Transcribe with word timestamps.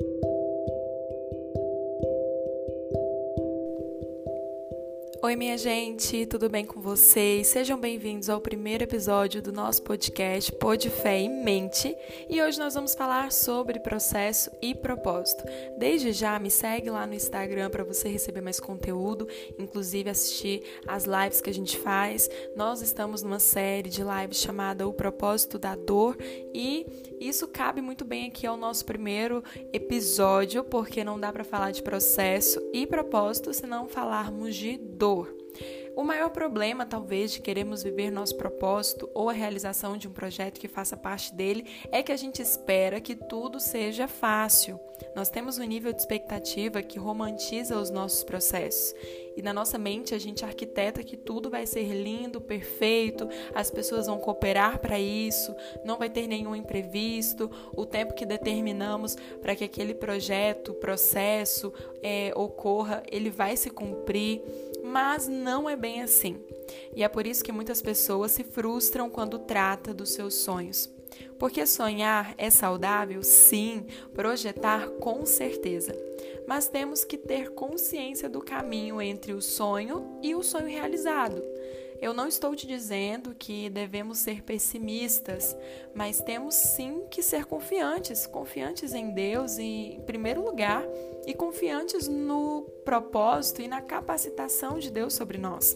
Thank 0.00 0.24
you. 0.24 0.33
Oi, 5.24 5.36
minha 5.36 5.56
gente, 5.56 6.26
tudo 6.26 6.50
bem 6.50 6.66
com 6.66 6.82
vocês? 6.82 7.46
Sejam 7.46 7.80
bem-vindos 7.80 8.28
ao 8.28 8.42
primeiro 8.42 8.84
episódio 8.84 9.40
do 9.40 9.50
nosso 9.50 9.80
podcast 9.82 10.52
Pode 10.52 10.90
Fé 10.90 11.18
em 11.18 11.42
Mente 11.42 11.96
e 12.28 12.42
hoje 12.42 12.58
nós 12.58 12.74
vamos 12.74 12.94
falar 12.94 13.32
sobre 13.32 13.80
processo 13.80 14.50
e 14.60 14.74
propósito. 14.74 15.42
Desde 15.78 16.12
já, 16.12 16.38
me 16.38 16.50
segue 16.50 16.90
lá 16.90 17.06
no 17.06 17.14
Instagram 17.14 17.70
para 17.70 17.82
você 17.82 18.06
receber 18.10 18.42
mais 18.42 18.60
conteúdo, 18.60 19.26
inclusive 19.58 20.10
assistir 20.10 20.62
as 20.86 21.06
lives 21.06 21.40
que 21.40 21.48
a 21.48 21.54
gente 21.54 21.78
faz. 21.78 22.28
Nós 22.54 22.82
estamos 22.82 23.22
numa 23.22 23.38
série 23.38 23.88
de 23.88 24.02
lives 24.02 24.36
chamada 24.36 24.86
O 24.86 24.92
Propósito 24.92 25.58
da 25.58 25.74
Dor 25.74 26.18
e 26.52 26.84
isso 27.18 27.48
cabe 27.48 27.80
muito 27.80 28.04
bem 28.04 28.26
aqui 28.26 28.46
ao 28.46 28.58
nosso 28.58 28.84
primeiro 28.84 29.42
episódio, 29.72 30.62
porque 30.62 31.02
não 31.02 31.18
dá 31.18 31.32
para 31.32 31.44
falar 31.44 31.70
de 31.70 31.82
processo 31.82 32.60
e 32.74 32.86
propósito 32.86 33.54
se 33.54 33.66
não 33.66 33.88
falarmos 33.88 34.54
de 34.54 34.76
dor 34.76 34.93
dor. 34.94 35.34
O 35.96 36.02
maior 36.02 36.30
problema, 36.30 36.84
talvez, 36.84 37.30
de 37.30 37.40
queremos 37.40 37.84
viver 37.84 38.10
nosso 38.10 38.36
propósito 38.36 39.08
ou 39.14 39.30
a 39.30 39.32
realização 39.32 39.96
de 39.96 40.08
um 40.08 40.12
projeto 40.12 40.58
que 40.58 40.66
faça 40.66 40.96
parte 40.96 41.32
dele 41.32 41.66
é 41.92 42.02
que 42.02 42.10
a 42.10 42.16
gente 42.16 42.42
espera 42.42 43.00
que 43.00 43.14
tudo 43.14 43.60
seja 43.60 44.08
fácil. 44.08 44.78
Nós 45.14 45.28
temos 45.28 45.56
um 45.56 45.62
nível 45.62 45.92
de 45.92 46.00
expectativa 46.00 46.82
que 46.82 46.98
romantiza 46.98 47.78
os 47.78 47.90
nossos 47.90 48.24
processos. 48.24 48.92
E 49.36 49.42
na 49.42 49.52
nossa 49.52 49.78
mente 49.78 50.14
a 50.14 50.18
gente 50.18 50.44
arquiteta 50.44 51.02
que 51.02 51.16
tudo 51.16 51.48
vai 51.48 51.64
ser 51.64 51.84
lindo, 51.84 52.40
perfeito, 52.40 53.28
as 53.54 53.70
pessoas 53.70 54.06
vão 54.06 54.18
cooperar 54.18 54.80
para 54.80 54.98
isso, 54.98 55.54
não 55.84 55.96
vai 55.96 56.10
ter 56.10 56.26
nenhum 56.26 56.56
imprevisto, 56.56 57.48
o 57.76 57.86
tempo 57.86 58.14
que 58.14 58.26
determinamos 58.26 59.16
para 59.40 59.54
que 59.54 59.64
aquele 59.64 59.94
projeto, 59.94 60.74
processo 60.74 61.72
é, 62.02 62.32
ocorra, 62.34 63.02
ele 63.10 63.30
vai 63.30 63.56
se 63.56 63.70
cumprir 63.70 64.42
mas 64.84 65.26
não 65.26 65.68
é 65.68 65.74
bem 65.74 66.02
assim. 66.02 66.38
E 66.94 67.02
é 67.02 67.08
por 67.08 67.26
isso 67.26 67.42
que 67.42 67.50
muitas 67.50 67.80
pessoas 67.80 68.32
se 68.32 68.44
frustram 68.44 69.08
quando 69.08 69.38
trata 69.38 69.94
dos 69.94 70.12
seus 70.12 70.34
sonhos. 70.34 70.90
Porque 71.38 71.66
sonhar 71.66 72.34
é 72.36 72.50
saudável? 72.50 73.22
Sim, 73.22 73.86
projetar 74.12 74.88
com 75.00 75.24
certeza. 75.24 75.96
Mas 76.46 76.68
temos 76.68 77.04
que 77.04 77.16
ter 77.16 77.50
consciência 77.50 78.28
do 78.28 78.40
caminho 78.40 79.00
entre 79.00 79.32
o 79.32 79.40
sonho 79.40 80.18
e 80.22 80.34
o 80.34 80.42
sonho 80.42 80.68
realizado. 80.68 81.42
Eu 82.04 82.12
não 82.12 82.28
estou 82.28 82.54
te 82.54 82.66
dizendo 82.66 83.34
que 83.34 83.70
devemos 83.70 84.18
ser 84.18 84.42
pessimistas, 84.42 85.56
mas 85.94 86.20
temos 86.20 86.54
sim 86.54 87.06
que 87.10 87.22
ser 87.22 87.46
confiantes, 87.46 88.26
confiantes 88.26 88.92
em 88.92 89.12
Deus 89.12 89.58
em 89.58 90.02
primeiro 90.04 90.44
lugar, 90.44 90.84
e 91.26 91.32
confiantes 91.32 92.06
no 92.06 92.60
propósito 92.84 93.62
e 93.62 93.68
na 93.68 93.80
capacitação 93.80 94.78
de 94.78 94.90
Deus 94.90 95.14
sobre 95.14 95.38
nós. 95.38 95.74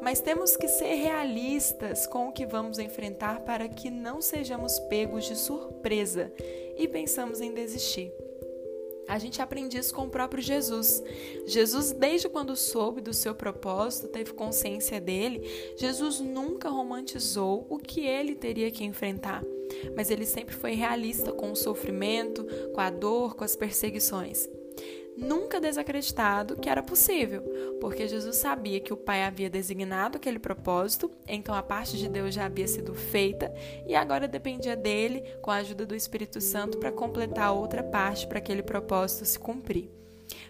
Mas 0.00 0.22
temos 0.22 0.56
que 0.56 0.68
ser 0.68 0.94
realistas 0.94 2.06
com 2.06 2.28
o 2.28 2.32
que 2.32 2.46
vamos 2.46 2.78
enfrentar 2.78 3.40
para 3.40 3.68
que 3.68 3.90
não 3.90 4.22
sejamos 4.22 4.78
pegos 4.78 5.26
de 5.26 5.36
surpresa 5.36 6.32
e 6.78 6.88
pensamos 6.88 7.42
em 7.42 7.52
desistir. 7.52 8.10
A 9.08 9.18
gente 9.18 9.40
aprende 9.40 9.78
isso 9.78 9.94
com 9.94 10.04
o 10.04 10.10
próprio 10.10 10.42
Jesus. 10.42 11.02
Jesus, 11.46 11.92
desde 11.92 12.28
quando 12.28 12.54
soube 12.54 13.00
do 13.00 13.14
seu 13.14 13.34
propósito, 13.34 14.08
teve 14.08 14.32
consciência 14.32 15.00
dele, 15.00 15.42
Jesus 15.76 16.20
nunca 16.20 16.68
romantizou 16.68 17.66
o 17.70 17.78
que 17.78 18.06
ele 18.06 18.34
teria 18.34 18.70
que 18.70 18.84
enfrentar. 18.84 19.42
Mas 19.96 20.10
ele 20.10 20.26
sempre 20.26 20.54
foi 20.54 20.72
realista 20.72 21.32
com 21.32 21.50
o 21.52 21.56
sofrimento, 21.56 22.44
com 22.74 22.80
a 22.80 22.90
dor, 22.90 23.34
com 23.34 23.44
as 23.44 23.56
perseguições 23.56 24.48
nunca 25.18 25.60
desacreditado 25.60 26.56
que 26.56 26.68
era 26.68 26.82
possível, 26.82 27.42
porque 27.80 28.06
Jesus 28.06 28.36
sabia 28.36 28.80
que 28.80 28.92
o 28.92 28.96
Pai 28.96 29.24
havia 29.24 29.50
designado 29.50 30.16
aquele 30.16 30.38
propósito, 30.38 31.10
então 31.26 31.54
a 31.54 31.62
parte 31.62 31.98
de 31.98 32.08
Deus 32.08 32.34
já 32.34 32.46
havia 32.46 32.68
sido 32.68 32.94
feita 32.94 33.52
e 33.86 33.94
agora 33.94 34.28
dependia 34.28 34.76
dele, 34.76 35.22
com 35.42 35.50
a 35.50 35.56
ajuda 35.56 35.84
do 35.84 35.94
Espírito 35.94 36.40
Santo, 36.40 36.78
para 36.78 36.92
completar 36.92 37.52
outra 37.52 37.82
parte 37.82 38.26
para 38.26 38.38
aquele 38.38 38.62
propósito 38.62 39.24
se 39.24 39.38
cumprir. 39.38 39.90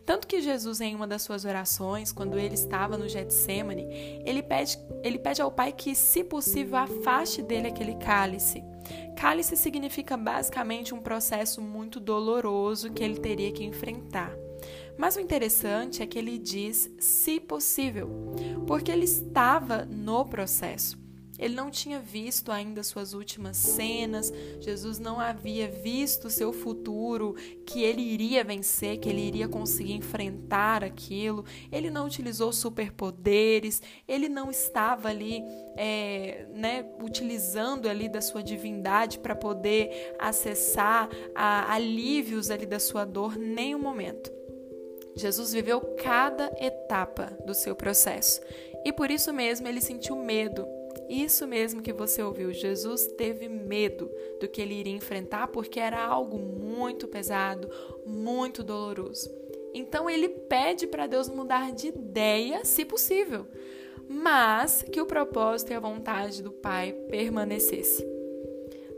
Tanto 0.05 0.27
que 0.27 0.41
Jesus, 0.41 0.81
em 0.81 0.95
uma 0.95 1.07
das 1.07 1.23
suas 1.23 1.45
orações, 1.45 2.11
quando 2.13 2.39
ele 2.39 2.55
estava 2.55 2.99
no 2.99 3.09
Getsemane, 3.09 4.23
ele 4.25 4.43
pede, 4.43 4.79
ele 5.03 5.19
pede 5.19 5.41
ao 5.41 5.53
Pai 5.53 5.73
que, 5.73 5.95
se 5.95 6.25
possível, 6.25 6.79
afaste 6.79 7.43
dele 7.43 7.69
aquele 7.69 7.95
cálice. 7.95 8.63
Cálice 9.17 9.57
significa 9.57 10.17
basicamente 10.17 10.95
um 10.95 11.01
processo 11.01 11.61
muito 11.61 12.01
doloroso 12.01 12.91
que 12.93 13.05
ele 13.05 13.19
teria 13.19 13.53
que 13.53 13.65
enfrentar. 13.65 14.35
Mas 14.99 15.15
o 15.15 15.21
interessante 15.21 16.03
é 16.03 16.07
que 16.07 16.19
ele 16.19 16.37
diz 16.37 16.91
se 16.99 17.39
possível, 17.39 18.11
porque 18.67 18.91
ele 18.91 19.05
estava 19.05 19.85
no 19.85 20.25
processo. 20.25 20.99
Ele 21.39 21.55
não 21.55 21.71
tinha 21.71 22.01
visto 22.01 22.51
ainda 22.51 22.83
suas 22.83 23.15
últimas 23.15 23.57
cenas, 23.57 24.33
Jesus 24.59 24.99
não 24.99 25.21
havia 25.21 25.69
visto 25.69 26.29
seu 26.29 26.53
futuro, 26.53 27.37
que 27.65 27.81
ele 27.81 28.03
iria 28.03 28.43
vencer, 28.43 28.99
que 28.99 29.09
ele 29.09 29.21
iria 29.21 29.47
conseguir 29.47 29.93
enfrentar 29.93 30.83
aquilo. 30.83 31.45
Ele 31.71 31.91
não 31.91 32.07
utilizou 32.07 32.53
superpoderes, 32.53 33.81
ele 34.09 34.29
não 34.29 34.51
estava 34.51 35.11
ali, 35.11 35.41
é, 35.77 36.45
né, 36.53 36.85
utilizando 37.01 37.89
ali 37.89 38.09
da 38.09 38.21
sua 38.21 38.43
divindade 38.43 39.21
para 39.21 39.37
poder 39.37 40.17
acessar 40.19 41.09
a, 41.37 41.73
alívios 41.73 42.51
ali 42.51 42.67
da 42.67 42.81
sua 42.81 43.05
dor, 43.05 43.37
nem 43.37 43.77
um 43.77 43.81
momento. 43.81 44.38
Jesus 45.19 45.53
viveu 45.53 45.81
cada 45.81 46.53
etapa 46.61 47.37
do 47.45 47.53
seu 47.53 47.75
processo 47.75 48.41
e 48.85 48.93
por 48.93 49.11
isso 49.11 49.33
mesmo 49.33 49.67
ele 49.67 49.81
sentiu 49.81 50.15
medo. 50.15 50.65
Isso 51.09 51.47
mesmo 51.47 51.83
que 51.83 51.93
você 51.93 52.23
ouviu, 52.23 52.53
Jesus 52.53 53.07
teve 53.07 53.49
medo 53.49 54.09
do 54.41 54.47
que 54.47 54.61
ele 54.61 54.75
iria 54.75 54.95
enfrentar 54.95 55.49
porque 55.49 55.81
era 55.81 56.05
algo 56.05 56.39
muito 56.39 57.09
pesado, 57.09 57.69
muito 58.07 58.63
doloroso. 58.63 59.29
Então 59.75 60.09
ele 60.09 60.29
pede 60.29 60.87
para 60.87 61.09
Deus 61.09 61.29
mudar 61.29 61.73
de 61.73 61.89
ideia, 61.89 62.65
se 62.65 62.85
possível, 62.85 63.47
mas 64.09 64.83
que 64.83 65.01
o 65.01 65.07
propósito 65.07 65.73
e 65.73 65.75
a 65.75 65.81
vontade 65.81 66.43
do 66.43 66.53
Pai 66.53 66.93
permanecesse. 67.11 68.07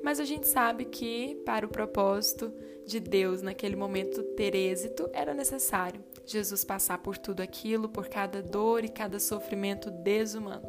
Mas 0.03 0.21
a 0.21 0.25
gente 0.25 0.47
sabe 0.47 0.85
que 0.85 1.37
para 1.47 1.65
o 1.65 1.71
propósito 1.71 2.53
de 2.85 3.01
Deus 3.01 3.41
naquele 3.41 3.77
momento 3.77 4.23
ter 4.23 4.55
êxito 4.55 5.09
era 5.13 5.33
necessário 5.33 6.03
Jesus 6.33 6.65
passar 6.65 6.99
por 6.99 7.19
tudo 7.19 7.41
aquilo, 7.41 7.89
por 7.89 8.09
cada 8.09 8.43
dor 8.43 8.85
e 8.85 8.89
cada 8.89 9.19
sofrimento 9.19 9.91
desumano. 9.91 10.69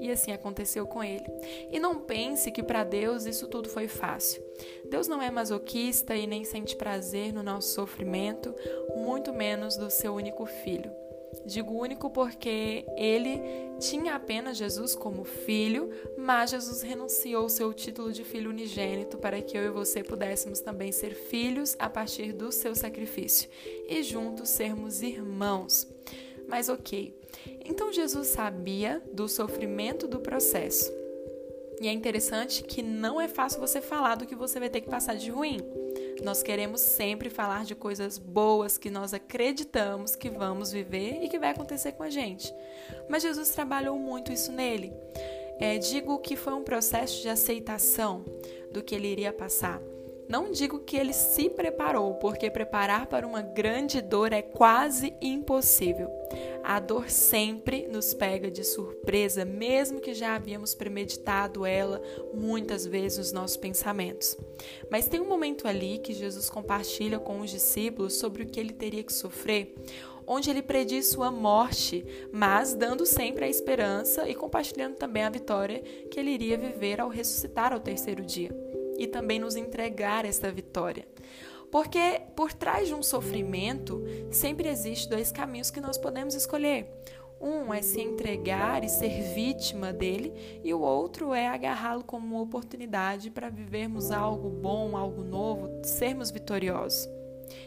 E 0.00 0.10
assim 0.10 0.32
aconteceu 0.32 0.86
com 0.86 1.02
ele. 1.02 1.26
E 1.70 1.78
não 1.78 2.00
pense 2.00 2.50
que 2.50 2.62
para 2.62 2.84
Deus 2.84 3.24
isso 3.26 3.46
tudo 3.48 3.68
foi 3.68 3.88
fácil. 3.88 4.42
Deus 4.90 5.06
não 5.06 5.22
é 5.22 5.30
masoquista 5.30 6.16
e 6.16 6.26
nem 6.26 6.44
sente 6.44 6.76
prazer 6.76 7.32
no 7.32 7.42
nosso 7.42 7.74
sofrimento, 7.74 8.54
muito 8.96 9.32
menos 9.32 9.76
do 9.76 9.90
seu 9.90 10.14
único 10.14 10.46
filho. 10.46 11.01
Digo 11.44 11.74
único 11.74 12.08
porque 12.10 12.84
ele 12.96 13.40
tinha 13.80 14.14
apenas 14.14 14.56
Jesus 14.56 14.94
como 14.94 15.24
filho, 15.24 15.90
mas 16.16 16.50
Jesus 16.50 16.82
renunciou 16.82 17.48
seu 17.48 17.72
título 17.72 18.12
de 18.12 18.22
filho 18.22 18.50
unigênito 18.50 19.18
para 19.18 19.40
que 19.42 19.56
eu 19.56 19.64
e 19.64 19.70
você 19.70 20.04
pudéssemos 20.04 20.60
também 20.60 20.92
ser 20.92 21.14
filhos 21.14 21.74
a 21.78 21.90
partir 21.90 22.32
do 22.32 22.52
seu 22.52 22.74
sacrifício 22.74 23.48
e 23.88 24.02
juntos 24.02 24.50
sermos 24.50 25.02
irmãos. 25.02 25.88
Mas 26.46 26.68
ok, 26.68 27.14
então 27.64 27.92
Jesus 27.92 28.28
sabia 28.28 29.02
do 29.12 29.28
sofrimento 29.28 30.06
do 30.06 30.20
processo. 30.20 30.92
E 31.80 31.88
é 31.88 31.92
interessante 31.92 32.62
que 32.62 32.82
não 32.82 33.20
é 33.20 33.26
fácil 33.26 33.58
você 33.58 33.80
falar 33.80 34.14
do 34.14 34.26
que 34.26 34.36
você 34.36 34.60
vai 34.60 34.70
ter 34.70 34.80
que 34.80 34.88
passar 34.88 35.16
de 35.16 35.30
ruim. 35.30 35.58
Nós 36.22 36.42
queremos 36.42 36.80
sempre 36.80 37.28
falar 37.28 37.64
de 37.64 37.74
coisas 37.74 38.16
boas 38.16 38.78
que 38.78 38.90
nós 38.90 39.12
acreditamos 39.12 40.14
que 40.14 40.30
vamos 40.30 40.70
viver 40.70 41.22
e 41.22 41.28
que 41.28 41.38
vai 41.38 41.50
acontecer 41.50 41.92
com 41.92 42.02
a 42.02 42.10
gente. 42.10 42.54
Mas 43.08 43.22
Jesus 43.22 43.50
trabalhou 43.50 43.98
muito 43.98 44.32
isso 44.32 44.52
nele. 44.52 44.92
É, 45.58 45.78
digo 45.78 46.18
que 46.18 46.36
foi 46.36 46.54
um 46.54 46.62
processo 46.62 47.20
de 47.22 47.28
aceitação 47.28 48.24
do 48.72 48.82
que 48.82 48.94
ele 48.94 49.08
iria 49.08 49.32
passar. 49.32 49.80
Não 50.28 50.50
digo 50.50 50.78
que 50.80 50.96
ele 50.96 51.12
se 51.12 51.50
preparou, 51.50 52.14
porque 52.14 52.50
preparar 52.50 53.06
para 53.06 53.26
uma 53.26 53.42
grande 53.42 54.00
dor 54.00 54.32
é 54.32 54.40
quase 54.40 55.14
impossível. 55.20 56.10
A 56.62 56.78
dor 56.78 57.10
sempre 57.10 57.88
nos 57.88 58.14
pega 58.14 58.50
de 58.50 58.64
surpresa, 58.64 59.44
mesmo 59.44 60.00
que 60.00 60.14
já 60.14 60.34
havíamos 60.34 60.74
premeditado 60.74 61.66
ela 61.66 62.00
muitas 62.32 62.86
vezes 62.86 63.18
nos 63.18 63.32
nossos 63.32 63.56
pensamentos. 63.56 64.36
Mas 64.90 65.08
tem 65.08 65.20
um 65.20 65.28
momento 65.28 65.66
ali 65.66 65.98
que 65.98 66.14
Jesus 66.14 66.48
compartilha 66.48 67.18
com 67.18 67.40
os 67.40 67.50
discípulos 67.50 68.14
sobre 68.14 68.44
o 68.44 68.46
que 68.46 68.60
ele 68.60 68.72
teria 68.72 69.02
que 69.02 69.12
sofrer, 69.12 69.74
onde 70.26 70.48
ele 70.48 70.62
prediz 70.62 71.08
sua 71.08 71.30
morte, 71.32 72.06
mas 72.32 72.74
dando 72.74 73.04
sempre 73.04 73.44
a 73.44 73.48
esperança 73.48 74.28
e 74.28 74.34
compartilhando 74.34 74.94
também 74.94 75.24
a 75.24 75.30
vitória 75.30 75.80
que 76.10 76.18
ele 76.18 76.30
iria 76.30 76.56
viver 76.56 77.00
ao 77.00 77.08
ressuscitar 77.08 77.72
ao 77.72 77.80
terceiro 77.80 78.24
dia 78.24 78.54
e 78.98 79.06
também 79.06 79.38
nos 79.38 79.56
entregar 79.56 80.24
esta 80.24 80.50
vitória. 80.50 81.06
Porque 81.70 82.20
por 82.36 82.52
trás 82.52 82.88
de 82.88 82.94
um 82.94 83.02
sofrimento 83.02 84.04
sempre 84.30 84.68
existe 84.68 85.08
dois 85.08 85.32
caminhos 85.32 85.70
que 85.70 85.80
nós 85.80 85.96
podemos 85.96 86.34
escolher. 86.34 86.86
Um 87.40 87.74
é 87.74 87.82
se 87.82 88.00
entregar 88.00 88.84
e 88.84 88.88
ser 88.88 89.34
vítima 89.34 89.92
dele, 89.92 90.60
e 90.62 90.72
o 90.72 90.80
outro 90.80 91.34
é 91.34 91.48
agarrá-lo 91.48 92.04
como 92.04 92.36
uma 92.36 92.42
oportunidade 92.42 93.30
para 93.30 93.50
vivermos 93.50 94.12
algo 94.12 94.48
bom, 94.48 94.96
algo 94.96 95.24
novo, 95.24 95.68
sermos 95.82 96.30
vitoriosos. 96.30 97.08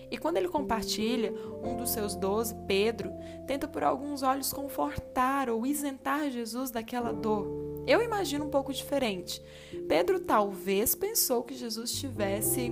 E 0.10 0.18
quando 0.18 0.38
ele 0.38 0.48
compartilha, 0.48 1.34
um 1.62 1.76
dos 1.76 1.90
seus 1.90 2.16
doze, 2.16 2.56
Pedro, 2.68 3.12
tenta 3.46 3.68
por 3.68 3.84
alguns 3.84 4.24
olhos 4.24 4.54
confortar 4.54 5.50
ou 5.50 5.66
isentar 5.66 6.30
Jesus 6.30 6.72
daquela 6.72 7.12
dor. 7.12 7.65
Eu 7.88 8.02
imagino 8.02 8.46
um 8.46 8.50
pouco 8.50 8.74
diferente. 8.74 9.42
Pedro 9.88 10.20
talvez 10.20 10.96
pensou 10.96 11.44
que 11.44 11.56
Jesus 11.56 11.92
estivesse 11.92 12.72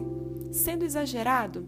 sendo 0.51 0.83
exagerado. 0.83 1.68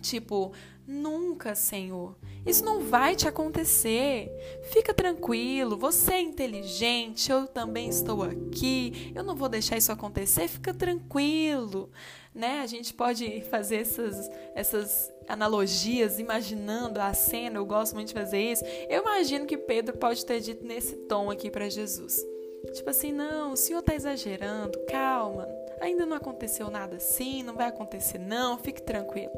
Tipo, 0.00 0.52
nunca, 0.86 1.54
Senhor. 1.54 2.16
Isso 2.46 2.64
não 2.64 2.80
vai 2.80 3.16
te 3.16 3.26
acontecer. 3.26 4.30
Fica 4.70 4.94
tranquilo, 4.94 5.76
você 5.76 6.12
é 6.12 6.20
inteligente, 6.20 7.30
eu 7.30 7.48
também 7.48 7.88
estou 7.88 8.22
aqui. 8.22 9.12
Eu 9.14 9.24
não 9.24 9.34
vou 9.34 9.48
deixar 9.48 9.76
isso 9.76 9.90
acontecer, 9.90 10.46
fica 10.46 10.72
tranquilo. 10.72 11.90
Né? 12.32 12.60
A 12.60 12.66
gente 12.66 12.94
pode 12.94 13.40
fazer 13.50 13.76
essas, 13.76 14.30
essas 14.54 15.12
analogias, 15.26 16.20
imaginando 16.20 17.00
a 17.00 17.12
cena, 17.12 17.56
eu 17.56 17.66
gosto 17.66 17.94
muito 17.94 18.08
de 18.08 18.14
fazer 18.14 18.38
isso. 18.38 18.62
Eu 18.88 19.02
imagino 19.02 19.46
que 19.46 19.56
Pedro 19.56 19.96
pode 19.96 20.24
ter 20.24 20.40
dito 20.40 20.64
nesse 20.64 20.94
tom 21.08 21.30
aqui 21.30 21.50
para 21.50 21.68
Jesus. 21.68 22.24
Tipo 22.72 22.90
assim, 22.90 23.12
não, 23.12 23.52
o 23.52 23.56
senhor 23.56 23.80
está 23.80 23.94
exagerando, 23.94 24.78
calma, 24.86 25.48
ainda 25.80 26.06
não 26.06 26.16
aconteceu 26.16 26.70
nada 26.70 26.96
assim, 26.96 27.42
não 27.42 27.54
vai 27.54 27.68
acontecer 27.68 28.18
não, 28.18 28.58
fique 28.58 28.82
tranquilo. 28.82 29.32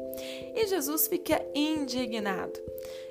E 0.55 0.67
Jesus 0.67 1.07
fica 1.07 1.41
indignado. 1.53 2.59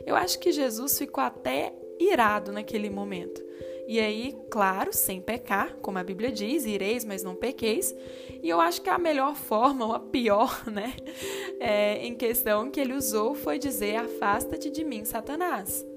Eu 0.04 0.16
acho 0.16 0.38
que 0.38 0.52
Jesus 0.52 0.98
ficou 0.98 1.22
até 1.22 1.72
irado 1.98 2.52
naquele 2.52 2.90
momento. 2.90 3.46
E 3.86 3.98
aí, 3.98 4.36
claro, 4.50 4.92
sem 4.92 5.18
pecar, 5.18 5.74
como 5.76 5.98
a 5.98 6.04
Bíblia 6.04 6.30
diz, 6.30 6.66
ireis, 6.66 7.06
mas 7.06 7.22
não 7.22 7.34
pequeis. 7.34 7.94
E 8.42 8.48
eu 8.48 8.60
acho 8.60 8.82
que 8.82 8.90
a 8.90 8.98
melhor 8.98 9.34
forma, 9.34 9.86
ou 9.86 9.92
a 9.94 10.00
pior, 10.00 10.62
né, 10.70 10.94
é, 11.58 12.06
em 12.06 12.14
questão 12.14 12.70
que 12.70 12.78
ele 12.78 12.92
usou 12.92 13.34
foi 13.34 13.58
dizer: 13.58 13.96
Afasta-te 13.96 14.68
de 14.68 14.84
mim, 14.84 15.06
Satanás 15.06 15.87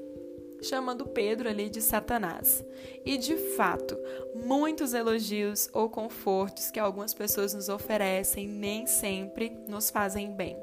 chamando 0.62 1.06
Pedro 1.06 1.50
ali 1.50 1.70
de 1.70 1.82
Satanás. 1.82 2.64
E 3.06 3.18
de 3.18 3.36
fato, 3.36 3.98
muitos 4.36 4.94
elogios 4.94 5.70
ou 5.74 5.90
confortos 5.90 6.70
que 6.70 6.80
algumas 6.80 7.14
pessoas 7.14 7.54
nos 7.54 7.70
oferecem 7.70 8.48
nem 8.48 8.86
sempre 8.86 9.58
nos 9.68 9.90
fazem 9.90 10.32
bem. 10.32 10.58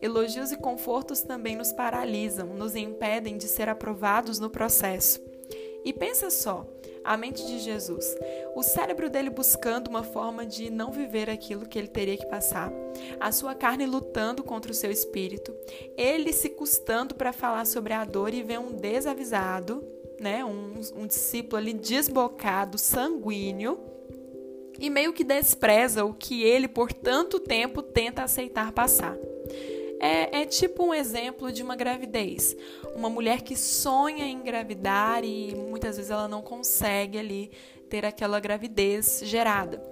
Elogios 0.00 0.52
e 0.52 0.56
confortos 0.56 1.20
também 1.20 1.56
nos 1.56 1.72
paralisam, 1.72 2.48
nos 2.48 2.74
impedem 2.74 3.36
de 3.36 3.46
ser 3.46 3.68
aprovados 3.68 4.38
no 4.38 4.50
processo. 4.50 5.20
E 5.84 5.92
pensa 5.92 6.30
só, 6.30 6.66
a 7.04 7.16
mente 7.16 7.46
de 7.46 7.58
Jesus, 7.58 8.16
o 8.54 8.62
cérebro 8.62 9.08
dele 9.08 9.30
buscando 9.30 9.88
uma 9.88 10.02
forma 10.02 10.44
de 10.44 10.70
não 10.70 10.92
viver 10.92 11.30
aquilo 11.30 11.66
que 11.66 11.78
ele 11.78 11.88
teria 11.88 12.16
que 12.16 12.26
passar, 12.26 12.72
a 13.18 13.32
sua 13.32 13.54
carne 13.54 13.86
lutando 13.86 14.42
contra 14.42 14.70
o 14.70 14.74
seu 14.74 14.90
espírito, 14.90 15.54
ele 15.96 16.32
se 16.32 16.50
custando 16.50 17.14
para 17.14 17.32
falar 17.32 17.66
sobre 17.66 17.92
a 17.92 18.04
dor 18.04 18.34
e 18.34 18.42
ver 18.42 18.58
um 18.58 18.72
desavisado, 18.72 19.82
né, 20.20 20.44
um, 20.44 20.74
um 20.96 21.06
discípulo 21.06 21.56
ali 21.56 21.72
desbocado, 21.72 22.76
sanguíneo, 22.76 23.80
e 24.78 24.88
meio 24.88 25.12
que 25.12 25.22
despreza 25.22 26.04
o 26.04 26.14
que 26.14 26.42
ele 26.42 26.66
por 26.66 26.92
tanto 26.92 27.38
tempo 27.38 27.82
tenta 27.82 28.22
aceitar 28.22 28.72
passar. 28.72 29.16
É, 30.00 30.40
é, 30.40 30.46
tipo 30.46 30.82
um 30.82 30.94
exemplo 30.94 31.52
de 31.52 31.62
uma 31.62 31.76
gravidez. 31.76 32.56
Uma 32.94 33.08
mulher 33.08 33.42
que 33.42 33.56
sonha 33.56 34.24
em 34.24 34.36
engravidar 34.36 35.24
e 35.24 35.54
muitas 35.54 35.96
vezes 35.96 36.10
ela 36.10 36.28
não 36.28 36.42
consegue 36.42 37.18
ali 37.18 37.50
ter 37.88 38.04
aquela 38.04 38.38
gravidez 38.40 39.22
gerada. 39.24 39.82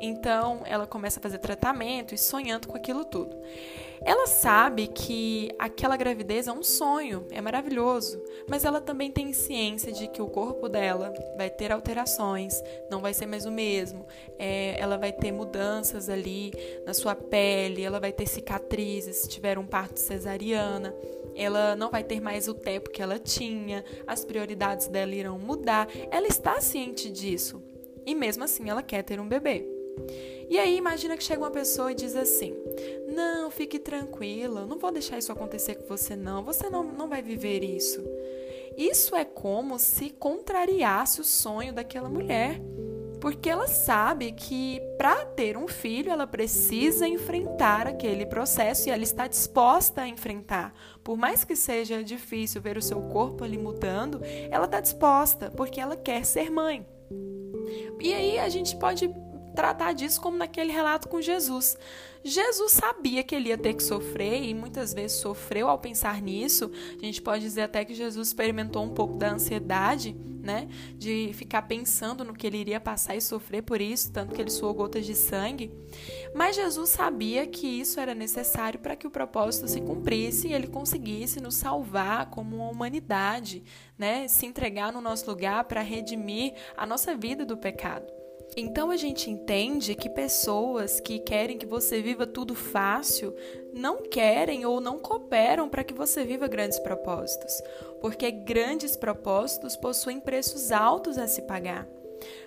Então 0.00 0.62
ela 0.64 0.86
começa 0.86 1.18
a 1.18 1.22
fazer 1.22 1.38
tratamento 1.38 2.14
e 2.14 2.18
sonhando 2.18 2.68
com 2.68 2.76
aquilo 2.76 3.04
tudo. 3.04 3.36
Ela 4.04 4.26
sabe 4.26 4.88
que 4.88 5.50
aquela 5.58 5.96
gravidez 5.96 6.46
é 6.46 6.52
um 6.52 6.62
sonho, 6.62 7.26
é 7.30 7.40
maravilhoso, 7.40 8.22
mas 8.46 8.64
ela 8.64 8.80
também 8.80 9.10
tem 9.10 9.32
ciência 9.32 9.90
de 9.92 10.08
que 10.08 10.20
o 10.20 10.26
corpo 10.26 10.68
dela 10.68 11.12
vai 11.38 11.48
ter 11.48 11.72
alterações, 11.72 12.62
não 12.90 13.00
vai 13.00 13.14
ser 13.14 13.24
mais 13.24 13.46
o 13.46 13.50
mesmo. 13.50 14.04
É, 14.38 14.78
ela 14.78 14.98
vai 14.98 15.10
ter 15.10 15.32
mudanças 15.32 16.10
ali 16.10 16.52
na 16.84 16.92
sua 16.92 17.14
pele, 17.14 17.82
ela 17.82 17.98
vai 17.98 18.12
ter 18.12 18.26
cicatrizes 18.26 19.16
se 19.16 19.28
tiver 19.28 19.58
um 19.58 19.66
parto 19.66 19.98
cesariana 19.98 20.94
ela 21.34 21.74
não 21.76 21.90
vai 21.90 22.04
ter 22.04 22.20
mais 22.20 22.48
o 22.48 22.54
tempo 22.54 22.90
que 22.90 23.02
ela 23.02 23.18
tinha, 23.18 23.84
as 24.06 24.24
prioridades 24.24 24.86
dela 24.86 25.14
irão 25.14 25.38
mudar. 25.38 25.88
Ela 26.10 26.26
está 26.26 26.60
ciente 26.60 27.10
disso 27.10 27.62
e 28.06 28.14
mesmo 28.14 28.44
assim 28.44 28.68
ela 28.68 28.82
quer 28.82 29.02
ter 29.02 29.20
um 29.20 29.28
bebê. 29.28 29.66
E 30.48 30.58
aí 30.58 30.76
imagina 30.76 31.16
que 31.16 31.24
chega 31.24 31.40
uma 31.40 31.50
pessoa 31.50 31.92
e 31.92 31.94
diz 31.94 32.14
assim: 32.16 32.54
Não, 33.08 33.50
fique 33.50 33.78
tranquila, 33.78 34.66
não 34.66 34.78
vou 34.78 34.90
deixar 34.90 35.18
isso 35.18 35.32
acontecer 35.32 35.76
com 35.76 35.86
você, 35.86 36.16
não. 36.16 36.44
Você 36.44 36.68
não, 36.68 36.82
não 36.82 37.08
vai 37.08 37.22
viver 37.22 37.62
isso. 37.62 38.04
Isso 38.76 39.14
é 39.14 39.24
como 39.24 39.78
se 39.78 40.10
contrariasse 40.10 41.20
o 41.20 41.24
sonho 41.24 41.72
daquela 41.72 42.08
mulher. 42.08 42.60
Porque 43.24 43.48
ela 43.48 43.66
sabe 43.66 44.32
que 44.32 44.82
para 44.98 45.24
ter 45.24 45.56
um 45.56 45.66
filho 45.66 46.12
ela 46.12 46.26
precisa 46.26 47.08
enfrentar 47.08 47.86
aquele 47.86 48.26
processo 48.26 48.86
e 48.86 48.92
ela 48.92 49.02
está 49.02 49.26
disposta 49.26 50.02
a 50.02 50.06
enfrentar. 50.06 50.74
Por 51.02 51.16
mais 51.16 51.42
que 51.42 51.56
seja 51.56 52.04
difícil 52.04 52.60
ver 52.60 52.76
o 52.76 52.82
seu 52.82 53.00
corpo 53.00 53.42
ali 53.42 53.56
mudando, 53.56 54.20
ela 54.50 54.66
está 54.66 54.78
disposta 54.78 55.50
porque 55.56 55.80
ela 55.80 55.96
quer 55.96 56.22
ser 56.26 56.50
mãe. 56.50 56.86
E 57.98 58.12
aí 58.12 58.38
a 58.38 58.50
gente 58.50 58.76
pode 58.76 59.08
tratar 59.54 59.92
disso 59.92 60.20
como 60.20 60.36
naquele 60.36 60.72
relato 60.72 61.08
com 61.08 61.20
Jesus. 61.20 61.76
Jesus 62.24 62.72
sabia 62.72 63.22
que 63.22 63.34
ele 63.34 63.50
ia 63.50 63.58
ter 63.58 63.74
que 63.74 63.82
sofrer 63.82 64.42
e 64.42 64.54
muitas 64.54 64.94
vezes 64.94 65.18
sofreu 65.18 65.68
ao 65.68 65.78
pensar 65.78 66.22
nisso. 66.22 66.70
A 66.98 67.04
gente 67.04 67.20
pode 67.20 67.42
dizer 67.42 67.62
até 67.62 67.84
que 67.84 67.94
Jesus 67.94 68.28
experimentou 68.28 68.82
um 68.82 68.94
pouco 68.94 69.18
da 69.18 69.30
ansiedade, 69.30 70.16
né? 70.42 70.66
De 70.96 71.32
ficar 71.34 71.62
pensando 71.62 72.24
no 72.24 72.32
que 72.32 72.46
ele 72.46 72.56
iria 72.56 72.80
passar 72.80 73.14
e 73.14 73.20
sofrer 73.20 73.62
por 73.62 73.78
isso, 73.78 74.10
tanto 74.10 74.34
que 74.34 74.40
ele 74.40 74.50
suou 74.50 74.72
gotas 74.72 75.04
de 75.04 75.14
sangue. 75.14 75.70
Mas 76.34 76.56
Jesus 76.56 76.88
sabia 76.88 77.46
que 77.46 77.66
isso 77.66 78.00
era 78.00 78.14
necessário 78.14 78.80
para 78.80 78.96
que 78.96 79.06
o 79.06 79.10
propósito 79.10 79.68
se 79.68 79.82
cumprisse 79.82 80.48
e 80.48 80.54
ele 80.54 80.66
conseguisse 80.66 81.40
nos 81.40 81.56
salvar 81.56 82.30
como 82.30 82.56
uma 82.56 82.70
humanidade, 82.70 83.62
né? 83.98 84.28
Se 84.28 84.46
entregar 84.46 84.90
no 84.90 85.02
nosso 85.02 85.30
lugar 85.30 85.64
para 85.64 85.82
redimir 85.82 86.54
a 86.74 86.86
nossa 86.86 87.14
vida 87.14 87.44
do 87.44 87.58
pecado. 87.58 88.23
Então 88.56 88.90
a 88.90 88.96
gente 88.96 89.30
entende 89.30 89.94
que 89.94 90.08
pessoas 90.08 91.00
que 91.00 91.18
querem 91.18 91.58
que 91.58 91.66
você 91.66 92.00
viva 92.00 92.26
tudo 92.26 92.54
fácil 92.54 93.34
não 93.72 94.02
querem 94.02 94.64
ou 94.64 94.80
não 94.80 94.98
cooperam 94.98 95.68
para 95.68 95.82
que 95.82 95.92
você 95.92 96.24
viva 96.24 96.46
grandes 96.46 96.78
propósitos, 96.78 97.60
porque 98.00 98.30
grandes 98.30 98.96
propósitos 98.96 99.76
possuem 99.76 100.20
preços 100.20 100.70
altos 100.70 101.18
a 101.18 101.26
se 101.26 101.42
pagar. 101.42 101.88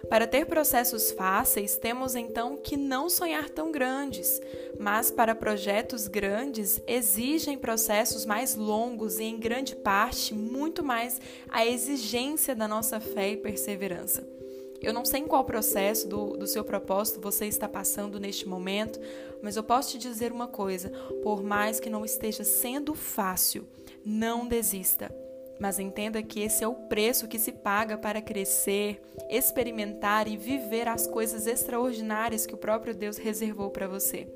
Para 0.10 0.26
ter 0.26 0.46
processos 0.46 1.12
fáceis, 1.12 1.78
temos 1.78 2.16
então 2.16 2.58
que 2.58 2.78
não 2.78 3.10
sonhar 3.10 3.50
tão 3.50 3.72
grandes, 3.72 4.42
mas 4.80 5.12
para 5.12 5.36
projetos 5.36 6.08
grandes 6.08 6.82
exigem 6.88 7.58
processos 7.58 8.26
mais 8.26 8.56
longos 8.56 9.20
e, 9.20 9.26
em 9.26 9.38
grande 9.38 9.76
parte, 9.76 10.34
muito 10.34 10.84
mais 10.84 11.20
a 11.50 11.66
exigência 11.66 12.56
da 12.56 12.68
nossa 12.68 13.00
fé 13.00 13.32
e 13.32 13.38
perseverança. 13.38 14.37
Eu 14.82 14.94
não 14.94 15.06
sei 15.06 15.22
em 15.22 15.28
qual 15.28 15.44
processo 15.44 16.08
do, 16.08 16.38
do 16.38 16.48
seu 16.48 16.64
propósito 16.64 17.20
você 17.20 17.46
está 17.46 17.68
passando 17.68 18.20
neste 18.20 18.48
momento, 18.48 19.00
mas 19.42 19.56
eu 19.56 19.64
posso 19.64 19.92
te 19.92 19.98
dizer 19.98 20.32
uma 20.32 20.48
coisa: 20.48 20.90
por 21.24 21.44
mais 21.44 21.80
que 21.80 21.90
não 21.90 22.06
esteja 22.06 22.44
sendo 22.44 22.94
fácil, 22.94 23.68
não 24.06 24.48
desista. 24.48 25.14
Mas 25.60 25.80
entenda 25.80 26.22
que 26.22 26.42
esse 26.42 26.64
é 26.64 26.68
o 26.68 26.76
preço 26.76 27.28
que 27.28 27.40
se 27.40 27.52
paga 27.52 27.98
para 27.98 28.22
crescer, 28.22 29.02
experimentar 29.28 30.28
e 30.28 30.38
viver 30.38 30.88
as 30.88 31.08
coisas 31.08 31.48
extraordinárias 31.48 32.46
que 32.46 32.54
o 32.54 32.60
próprio 32.60 32.94
Deus 32.94 33.18
reservou 33.18 33.72
para 33.72 33.88
você. 33.88 34.28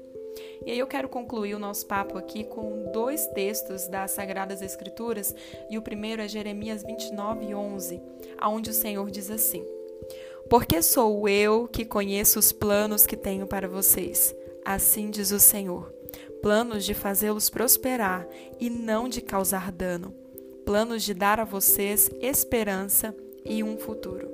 E 0.66 0.72
aí 0.72 0.80
eu 0.80 0.88
quero 0.88 1.10
concluir 1.10 1.54
o 1.54 1.60
nosso 1.60 1.86
papo 1.86 2.18
aqui 2.18 2.44
com 2.44 2.92
dois 2.92 3.28
textos 3.28 3.88
das 3.88 4.12
Sagradas 4.12 4.64
Escrituras, 4.64 5.36
e 5.70 5.78
o 5.78 5.82
primeiro 5.82 6.22
é 6.22 6.28
Jeremias 6.28 6.84
29, 6.84 7.54
11, 7.54 8.02
aonde 8.40 8.72
o 8.72 8.74
Senhor 8.74 9.12
diz 9.12 9.30
assim: 9.30 9.64
porque 10.52 10.82
sou 10.82 11.30
eu 11.30 11.66
que 11.66 11.86
conheço 11.86 12.38
os 12.38 12.52
planos 12.52 13.08
que 13.08 13.16
tenho 13.16 13.48
para 13.48 13.70
vocês, 13.70 14.36
assim 14.66 15.10
diz 15.10 15.32
o 15.32 15.40
Senhor. 15.40 15.90
Planos 16.42 16.84
de 16.84 16.94
fazê-los 16.94 17.50
prosperar 17.50 18.28
e 18.60 18.70
não 18.70 19.08
de 19.08 19.22
causar 19.22 19.72
dano. 19.72 20.14
Planos 20.66 21.04
de 21.04 21.14
dar 21.14 21.40
a 21.40 21.46
vocês 21.46 22.12
esperança 22.20 23.16
e 23.46 23.64
um 23.64 23.78
futuro. 23.78 24.30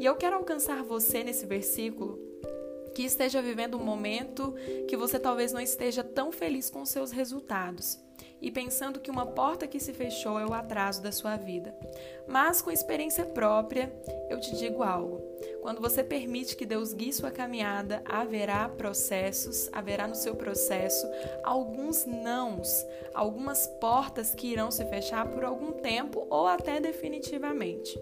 E 0.00 0.04
eu 0.04 0.16
quero 0.16 0.34
alcançar 0.34 0.82
você 0.82 1.22
nesse 1.22 1.46
versículo 1.46 2.18
que 2.92 3.04
esteja 3.04 3.40
vivendo 3.40 3.76
um 3.76 3.84
momento 3.84 4.52
que 4.88 4.96
você 4.96 5.16
talvez 5.16 5.52
não 5.52 5.60
esteja 5.60 6.02
tão 6.02 6.32
feliz 6.32 6.68
com 6.68 6.84
seus 6.84 7.12
resultados 7.12 8.04
e 8.40 8.50
pensando 8.50 9.00
que 9.00 9.10
uma 9.10 9.26
porta 9.26 9.66
que 9.66 9.80
se 9.80 9.92
fechou 9.92 10.38
é 10.38 10.46
o 10.46 10.52
atraso 10.52 11.02
da 11.02 11.10
sua 11.10 11.36
vida. 11.36 11.74
Mas 12.26 12.60
com 12.60 12.70
experiência 12.70 13.24
própria, 13.24 13.92
eu 14.28 14.40
te 14.40 14.56
digo 14.56 14.82
algo. 14.82 15.22
Quando 15.62 15.80
você 15.80 16.02
permite 16.02 16.56
que 16.56 16.66
Deus 16.66 16.92
guie 16.92 17.12
sua 17.12 17.30
caminhada, 17.30 18.02
haverá 18.04 18.68
processos, 18.68 19.68
haverá 19.72 20.06
no 20.06 20.14
seu 20.14 20.34
processo 20.36 21.06
alguns 21.42 22.04
nãos, 22.04 22.68
algumas 23.14 23.66
portas 23.80 24.34
que 24.34 24.48
irão 24.48 24.70
se 24.70 24.84
fechar 24.86 25.28
por 25.28 25.44
algum 25.44 25.72
tempo 25.72 26.26
ou 26.30 26.46
até 26.46 26.80
definitivamente. 26.80 27.98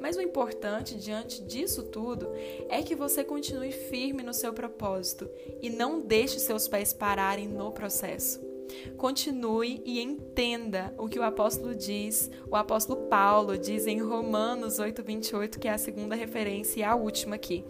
Mas 0.00 0.16
o 0.16 0.20
importante 0.20 0.94
diante 0.94 1.42
disso 1.42 1.82
tudo 1.84 2.30
é 2.68 2.82
que 2.82 2.94
você 2.94 3.24
continue 3.24 3.72
firme 3.72 4.22
no 4.22 4.34
seu 4.34 4.52
propósito 4.52 5.30
e 5.62 5.70
não 5.70 6.00
deixe 6.00 6.38
seus 6.38 6.68
pés 6.68 6.92
pararem 6.92 7.48
no 7.48 7.72
processo. 7.72 8.45
Continue 8.96 9.82
e 9.84 10.00
entenda 10.00 10.94
o 10.98 11.08
que 11.08 11.18
o 11.18 11.22
apóstolo 11.22 11.74
diz, 11.74 12.30
o 12.50 12.56
apóstolo 12.56 13.08
Paulo 13.08 13.56
diz 13.58 13.86
em 13.86 14.00
Romanos 14.00 14.78
8:28, 14.78 15.58
que 15.58 15.68
é 15.68 15.72
a 15.72 15.78
segunda 15.78 16.14
referência 16.14 16.80
e 16.80 16.82
a 16.82 16.94
última 16.94 17.36
aqui 17.36 17.64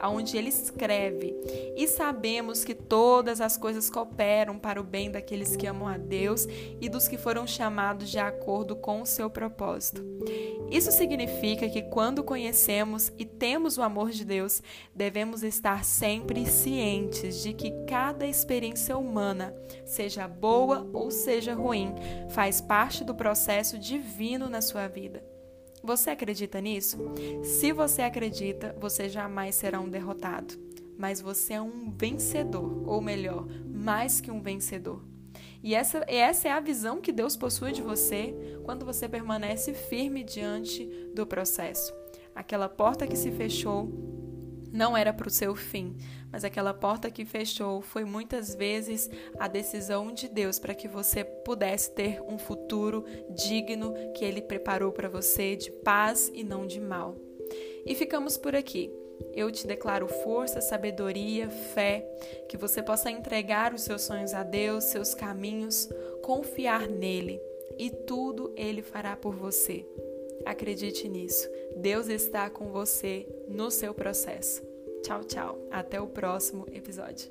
aonde 0.00 0.36
ele 0.36 0.48
escreve: 0.48 1.34
E 1.76 1.86
sabemos 1.86 2.64
que 2.64 2.74
todas 2.74 3.40
as 3.40 3.56
coisas 3.56 3.90
cooperam 3.90 4.58
para 4.58 4.80
o 4.80 4.84
bem 4.84 5.10
daqueles 5.10 5.56
que 5.56 5.66
amam 5.66 5.86
a 5.86 5.96
Deus 5.96 6.46
e 6.80 6.88
dos 6.88 7.06
que 7.06 7.18
foram 7.18 7.46
chamados 7.46 8.10
de 8.10 8.18
acordo 8.18 8.74
com 8.76 9.02
o 9.02 9.06
seu 9.06 9.28
propósito. 9.28 10.04
Isso 10.70 10.92
significa 10.92 11.68
que 11.68 11.82
quando 11.82 12.22
conhecemos 12.22 13.12
e 13.18 13.24
temos 13.24 13.76
o 13.76 13.82
amor 13.82 14.10
de 14.10 14.24
Deus, 14.24 14.62
devemos 14.94 15.42
estar 15.42 15.84
sempre 15.84 16.46
cientes 16.46 17.42
de 17.42 17.52
que 17.52 17.72
cada 17.86 18.26
experiência 18.26 18.96
humana, 18.96 19.54
seja 19.84 20.28
boa 20.28 20.88
ou 20.92 21.10
seja 21.10 21.54
ruim, 21.54 21.94
faz 22.30 22.60
parte 22.60 23.02
do 23.02 23.14
processo 23.14 23.78
divino 23.78 24.48
na 24.48 24.60
sua 24.60 24.86
vida. 24.86 25.29
Você 25.82 26.10
acredita 26.10 26.60
nisso? 26.60 26.98
Se 27.42 27.72
você 27.72 28.02
acredita, 28.02 28.76
você 28.78 29.08
jamais 29.08 29.54
será 29.54 29.80
um 29.80 29.88
derrotado, 29.88 30.54
mas 30.98 31.20
você 31.20 31.54
é 31.54 31.60
um 31.60 31.90
vencedor, 31.90 32.86
ou 32.86 33.00
melhor, 33.00 33.46
mais 33.66 34.20
que 34.20 34.30
um 34.30 34.42
vencedor. 34.42 35.02
E 35.62 35.74
essa, 35.74 36.04
essa 36.06 36.48
é 36.48 36.52
a 36.52 36.60
visão 36.60 37.00
que 37.00 37.12
Deus 37.12 37.36
possui 37.36 37.72
de 37.72 37.82
você 37.82 38.34
quando 38.64 38.84
você 38.84 39.08
permanece 39.08 39.74
firme 39.74 40.22
diante 40.22 40.86
do 41.14 41.26
processo. 41.26 41.92
Aquela 42.34 42.68
porta 42.68 43.06
que 43.06 43.16
se 43.16 43.30
fechou 43.30 43.90
não 44.72 44.96
era 44.96 45.12
para 45.12 45.28
o 45.28 45.30
seu 45.30 45.54
fim, 45.54 45.96
mas 46.30 46.44
aquela 46.44 46.72
porta 46.72 47.10
que 47.10 47.24
fechou 47.24 47.80
foi 47.80 48.04
muitas 48.04 48.54
vezes 48.54 49.10
a 49.38 49.48
decisão 49.48 50.12
de 50.12 50.28
Deus 50.28 50.58
para 50.58 50.74
que 50.74 50.88
você 50.88 51.24
pudesse 51.24 51.90
ter 51.92 52.22
um 52.22 52.38
futuro 52.38 53.04
digno 53.30 53.94
que 54.14 54.24
Ele 54.24 54.40
preparou 54.40 54.92
para 54.92 55.08
você 55.08 55.56
de 55.56 55.70
paz 55.70 56.30
e 56.32 56.44
não 56.44 56.66
de 56.66 56.80
mal. 56.80 57.16
E 57.84 57.94
ficamos 57.94 58.36
por 58.36 58.54
aqui. 58.54 58.90
Eu 59.34 59.50
te 59.50 59.66
declaro 59.66 60.08
força, 60.08 60.60
sabedoria, 60.60 61.50
fé, 61.50 62.06
que 62.48 62.56
você 62.56 62.82
possa 62.82 63.10
entregar 63.10 63.74
os 63.74 63.82
seus 63.82 64.02
sonhos 64.02 64.32
a 64.32 64.42
Deus, 64.42 64.84
seus 64.84 65.14
caminhos, 65.14 65.88
confiar 66.22 66.88
nele 66.88 67.40
e 67.78 67.90
tudo 67.90 68.52
ele 68.56 68.82
fará 68.82 69.16
por 69.16 69.34
você. 69.34 69.86
Acredite 70.44 71.08
nisso. 71.08 71.48
Deus 71.76 72.08
está 72.08 72.48
com 72.50 72.70
você 72.70 73.26
no 73.48 73.70
seu 73.70 73.94
processo. 73.94 74.62
Tchau, 75.02 75.24
tchau. 75.24 75.58
Até 75.70 76.00
o 76.00 76.06
próximo 76.06 76.66
episódio. 76.72 77.30